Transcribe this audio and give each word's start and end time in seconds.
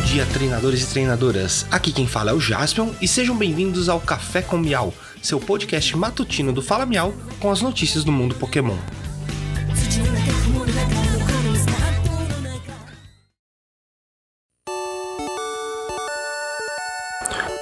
dia, 0.00 0.26
treinadores 0.26 0.82
e 0.82 0.86
treinadoras. 0.86 1.66
Aqui 1.70 1.92
quem 1.92 2.06
fala 2.06 2.30
é 2.30 2.34
o 2.34 2.40
Jaspion 2.40 2.90
e 3.00 3.06
sejam 3.06 3.36
bem-vindos 3.36 3.88
ao 3.88 4.00
Café 4.00 4.42
com 4.42 4.56
Miau, 4.56 4.94
seu 5.22 5.38
podcast 5.38 5.96
matutino 5.96 6.52
do 6.52 6.62
Fala 6.62 6.86
Miau 6.86 7.14
com 7.38 7.50
as 7.50 7.60
notícias 7.60 8.02
do 8.02 8.10
mundo 8.10 8.34
Pokémon. 8.34 8.76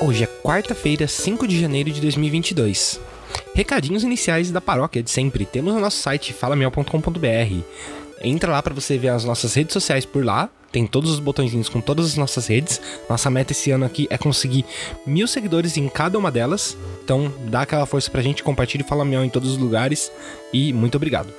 Hoje 0.00 0.24
é 0.24 0.26
quarta-feira, 0.42 1.06
5 1.06 1.46
de 1.46 1.60
janeiro 1.60 1.90
de 1.90 2.00
2022. 2.00 3.00
Recadinhos 3.54 4.02
iniciais 4.02 4.50
da 4.50 4.60
paróquia 4.60 5.02
de 5.02 5.10
sempre. 5.10 5.44
Temos 5.44 5.74
no 5.74 5.80
nosso 5.80 5.98
site 5.98 6.32
falamiel.com.br. 6.32 7.64
Entra 8.22 8.52
lá 8.52 8.62
para 8.62 8.74
você 8.74 8.96
ver 8.96 9.08
as 9.08 9.24
nossas 9.24 9.54
redes 9.54 9.72
sociais 9.72 10.04
por 10.04 10.24
lá. 10.24 10.48
Tem 10.72 10.86
todos 10.86 11.10
os 11.10 11.18
botõezinhos 11.18 11.68
com 11.68 11.80
todas 11.80 12.06
as 12.06 12.16
nossas 12.16 12.46
redes. 12.46 12.80
Nossa 13.08 13.30
meta 13.30 13.52
esse 13.52 13.70
ano 13.70 13.84
aqui 13.84 14.06
é 14.10 14.16
conseguir 14.16 14.64
mil 15.04 15.26
seguidores 15.26 15.76
em 15.76 15.88
cada 15.88 16.18
uma 16.18 16.30
delas. 16.30 16.76
Então 17.02 17.32
dá 17.46 17.62
aquela 17.62 17.86
força 17.86 18.10
pra 18.10 18.22
gente, 18.22 18.42
compartilhe 18.42 18.84
Fala 18.84 19.04
Miel 19.04 19.24
em 19.24 19.28
todos 19.30 19.50
os 19.50 19.58
lugares. 19.58 20.12
E 20.52 20.72
muito 20.72 20.94
obrigado. 20.94 21.32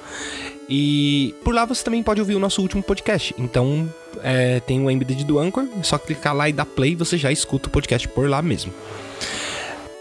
E 0.67 1.34
por 1.44 1.53
lá 1.53 1.66
você 1.66 1.84
também 1.84 2.03
pode 2.03 2.20
ouvir 2.20 2.36
o 2.36 2.39
nosso 2.39 2.62
último 2.62 2.84
podcast. 2.84 3.34
Então 3.38 3.89
é, 4.23 4.59
tem 4.59 4.84
o 4.84 4.91
embed 4.91 5.23
do 5.23 5.39
Anchor, 5.39 5.67
é 5.80 5.84
só 5.84 5.98
clicar 5.98 6.36
lá 6.36 6.50
e 6.50 6.53
dar 6.53 6.66
play, 6.66 6.95
você 6.95 7.17
já 7.17 7.31
escuta 7.31 7.67
o 7.67 7.72
podcast 7.72 8.08
por 8.08 8.30
lá 8.30 8.41
mesmo. 8.41 8.73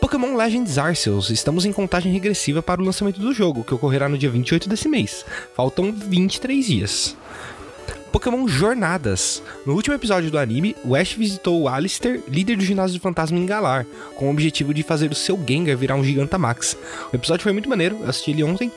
Pokémon 0.01 0.35
Legends 0.35 0.79
Arceus, 0.79 1.29
estamos 1.31 1.65
em 1.65 1.73
contagem 1.73 2.13
regressiva 2.13 2.63
para 2.63 2.81
o 2.81 2.85
lançamento 2.85 3.21
do 3.21 3.33
jogo, 3.35 3.63
que 3.63 3.75
ocorrerá 3.75 4.09
no 4.09 4.17
dia 4.17 4.31
28 4.31 4.69
desse 4.69 4.89
mês. 4.89 5.25
Faltam 5.55 5.93
23 5.93 6.67
dias. 6.67 7.17
Pokémon 8.11 8.47
Jornadas. 8.49 9.43
No 9.65 9.75
último 9.75 9.95
episódio 9.95 10.31
do 10.31 10.39
anime, 10.39 10.77
Ash 10.99 11.13
visitou 11.13 11.63
o 11.63 11.69
Alistair, 11.69 12.21
líder 12.29 12.57
do 12.57 12.65
ginásio 12.65 12.99
do 12.99 13.03
fantasma 13.03 13.39
em 13.39 13.47
Galar, 13.47 13.87
com 14.17 14.27
o 14.27 14.31
objetivo 14.31 14.75
de 14.75 14.83
fazer 14.83 15.11
o 15.11 15.15
seu 15.15 15.39
Gengar 15.47 15.77
virar 15.77 15.95
um 15.95 16.05
Gigantamax. 16.05 16.77
O 17.13 17.17
episódio 17.17 17.43
foi 17.43 17.53
muito 17.53 17.69
maneiro, 17.69 17.99
eu 18.01 18.09
assisti 18.09 18.33
ele 18.33 18.43
ontem, 18.43 18.71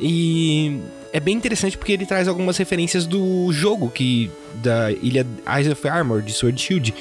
e 0.00 0.80
é 1.12 1.20
bem 1.20 1.36
interessante 1.36 1.76
porque 1.76 1.92
ele 1.92 2.06
traz 2.06 2.28
algumas 2.28 2.56
referências 2.56 3.06
do 3.06 3.52
jogo 3.52 3.90
que 3.90 4.30
da 4.62 4.90
ilha 4.90 5.26
Eyes 5.46 5.70
of 5.70 5.88
Armor 5.88 6.22
de 6.22 6.32
Sword 6.32 6.60
Shield, 6.60 6.94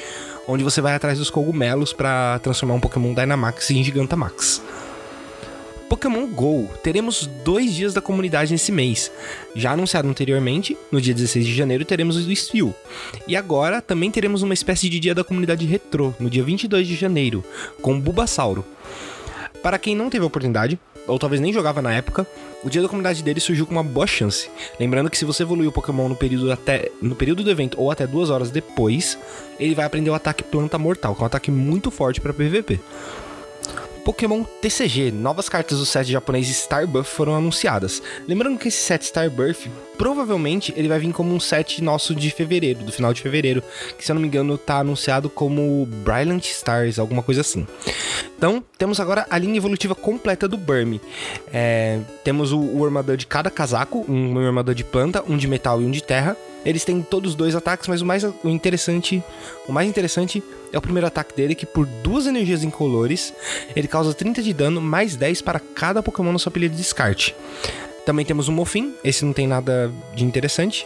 onde 0.47 0.63
você 0.63 0.81
vai 0.81 0.93
atrás 0.93 1.17
dos 1.17 1.29
cogumelos 1.29 1.93
para 1.93 2.39
transformar 2.39 2.75
um 2.75 2.79
Pokémon 2.79 3.13
Dynamax 3.13 3.71
em 3.71 3.83
Gigantamax. 3.83 4.61
Pokémon 5.89 6.27
GO. 6.27 6.69
Teremos 6.83 7.27
dois 7.43 7.73
dias 7.73 7.93
da 7.93 8.01
comunidade 8.01 8.51
nesse 8.51 8.71
mês. 8.71 9.11
Já 9.55 9.71
anunciado 9.71 10.07
anteriormente, 10.07 10.77
no 10.91 10.99
dia 10.99 11.13
16 11.13 11.45
de 11.45 11.55
janeiro 11.55 11.85
teremos 11.85 12.17
o 12.17 12.35
Steel. 12.35 12.75
E 13.27 13.35
agora 13.35 13.81
também 13.81 14.11
teremos 14.11 14.41
uma 14.41 14.53
espécie 14.53 14.89
de 14.89 14.99
dia 14.99 15.15
da 15.15 15.23
comunidade 15.23 15.65
retrô, 15.65 16.13
no 16.19 16.29
dia 16.29 16.43
22 16.43 16.87
de 16.87 16.95
janeiro, 16.95 17.43
com 17.81 17.95
o 17.95 17.99
Bulbasauro. 17.99 18.65
Para 19.63 19.79
quem 19.79 19.95
não 19.95 20.09
teve 20.09 20.23
a 20.23 20.27
oportunidade, 20.27 20.79
ou 21.07 21.17
talvez 21.17 21.41
nem 21.41 21.53
jogava 21.53 21.81
na 21.81 21.93
época, 21.93 22.27
o 22.63 22.69
dia 22.69 22.81
da 22.81 22.89
comunidade 22.89 23.23
dele 23.23 23.39
surgiu 23.39 23.65
com 23.65 23.71
uma 23.71 23.83
boa 23.83 24.05
chance. 24.05 24.49
Lembrando 24.79 25.09
que 25.09 25.17
se 25.17 25.25
você 25.25 25.43
evoluir 25.43 25.69
o 25.69 25.71
Pokémon 25.71 26.09
no 26.09 26.15
período, 26.15 26.51
até, 26.51 26.91
no 27.01 27.15
período 27.15 27.43
do 27.43 27.49
evento 27.49 27.79
ou 27.79 27.89
até 27.89 28.05
duas 28.05 28.29
horas 28.29 28.51
depois, 28.51 29.17
ele 29.59 29.73
vai 29.73 29.85
aprender 29.85 30.09
o 30.09 30.13
ataque 30.13 30.43
Planta 30.43 30.77
Mortal, 30.77 31.15
que 31.15 31.21
é 31.21 31.23
um 31.23 31.27
ataque 31.27 31.49
muito 31.49 31.89
forte 31.89 32.19
para 32.19 32.33
PVP. 32.33 32.79
Pokémon 34.07 34.45
TCG, 34.61 35.11
novas 35.11 35.49
cartas 35.49 35.79
do 35.79 35.85
set 35.85 36.09
japonês 36.09 36.47
Starbuff 36.47 37.13
foram 37.13 37.35
anunciadas. 37.35 38.01
Lembrando 38.25 38.57
que 38.57 38.69
esse 38.69 38.77
set 38.77 39.01
Starbuff, 39.01 39.69
provavelmente 39.97 40.73
ele 40.77 40.87
vai 40.87 40.97
vir 40.97 41.11
como 41.11 41.35
um 41.35 41.41
set 41.41 41.83
nosso 41.83 42.15
de 42.15 42.31
fevereiro, 42.31 42.85
do 42.85 42.91
final 42.93 43.13
de 43.13 43.21
fevereiro, 43.21 43.61
que 43.97 44.05
se 44.05 44.09
eu 44.09 44.13
não 44.13 44.21
me 44.21 44.29
engano 44.29 44.57
tá 44.57 44.77
anunciado 44.77 45.29
como 45.29 45.85
Brilliant 46.05 46.45
Stars, 46.45 46.99
alguma 46.99 47.21
coisa 47.21 47.41
assim. 47.41 47.67
Então, 48.37 48.63
temos 48.77 48.97
agora 49.01 49.27
a 49.29 49.37
linha 49.37 49.57
evolutiva 49.57 49.93
completa 49.93 50.47
do 50.47 50.55
Burmy. 50.55 51.01
É, 51.51 51.99
temos 52.23 52.53
o, 52.53 52.61
o 52.61 52.85
armador 52.85 53.17
de 53.17 53.27
cada 53.27 53.51
casaco, 53.51 54.05
um 54.07 54.39
armador 54.39 54.73
de 54.73 54.85
planta, 54.85 55.21
um 55.27 55.35
de 55.35 55.49
metal 55.49 55.81
e 55.81 55.85
um 55.85 55.91
de 55.91 56.01
terra. 56.01 56.37
Eles 56.67 56.83
têm 56.83 57.01
todos 57.01 57.33
dois 57.33 57.55
ataques, 57.55 57.87
mas 57.87 58.01
o 58.01 58.05
mais 58.05 58.25
o 58.25 58.49
interessante, 58.49 59.23
o 59.69 59.71
mais 59.71 59.87
interessante 59.87 60.43
é 60.73 60.77
o 60.77 60.81
primeiro 60.81 61.07
ataque 61.07 61.33
dele 61.33 61.55
que 61.55 61.65
por 61.65 61.85
duas 61.85 62.27
energias 62.27 62.61
incolores, 62.61 63.33
ele 63.73 63.87
causa 63.87 64.13
30 64.13 64.43
de 64.43 64.53
dano 64.53 64.81
mais 64.81 65.15
10 65.15 65.41
para 65.41 65.61
cada 65.61 66.03
Pokémon 66.03 66.33
na 66.33 66.39
sua 66.39 66.51
pilha 66.51 66.67
de 66.67 66.75
descarte. 66.75 67.33
Também 68.05 68.25
temos 68.25 68.49
o 68.49 68.51
Mofin, 68.51 68.93
esse 69.01 69.23
não 69.23 69.31
tem 69.31 69.47
nada 69.47 69.91
de 70.13 70.25
interessante. 70.25 70.85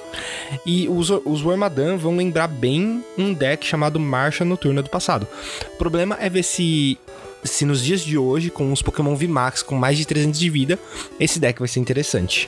E 0.65 0.87
os, 0.87 1.09
os 1.09 1.43
Wormadan 1.43 1.97
vão 1.97 2.15
lembrar 2.15 2.47
bem 2.47 3.03
um 3.17 3.33
deck 3.33 3.65
chamado 3.65 3.99
Marcha 3.99 4.45
Noturna 4.45 4.83
do 4.83 4.89
passado. 4.89 5.27
O 5.73 5.77
problema 5.77 6.15
é 6.19 6.29
ver 6.29 6.43
se 6.43 6.97
se 7.43 7.65
nos 7.65 7.83
dias 7.83 8.01
de 8.01 8.19
hoje, 8.19 8.51
com 8.51 8.71
os 8.71 8.83
Pokémon 8.83 9.15
VMAX 9.15 9.63
com 9.63 9.75
mais 9.75 9.97
de 9.97 10.05
300 10.05 10.39
de 10.39 10.49
vida, 10.49 10.79
esse 11.19 11.39
deck 11.39 11.57
vai 11.57 11.67
ser 11.67 11.79
interessante. 11.79 12.47